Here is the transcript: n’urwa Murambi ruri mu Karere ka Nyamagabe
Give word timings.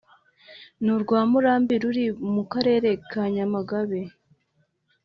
n’urwa 0.83 1.19
Murambi 1.31 1.75
ruri 1.81 2.05
mu 2.33 2.43
Karere 2.51 2.89
ka 3.09 3.23
Nyamagabe 3.35 4.01